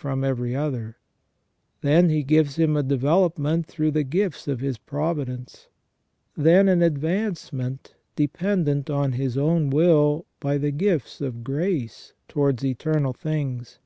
[0.00, 0.96] from every other;
[1.80, 5.66] then He gives him a development through the gifts of His providence;
[6.36, 13.12] then an advancement dependent on His own will by the gifts of grace towards eternal
[13.12, 13.80] things.